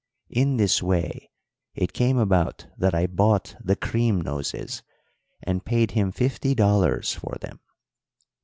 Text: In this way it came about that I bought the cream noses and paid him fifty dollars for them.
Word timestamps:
In 0.31 0.57
this 0.57 0.81
way 0.81 1.29
it 1.75 1.93
came 1.93 2.17
about 2.17 2.65
that 2.75 2.95
I 2.95 3.05
bought 3.05 3.55
the 3.63 3.75
cream 3.75 4.19
noses 4.19 4.81
and 5.43 5.63
paid 5.63 5.91
him 5.91 6.11
fifty 6.11 6.55
dollars 6.55 7.13
for 7.13 7.37
them. 7.39 7.59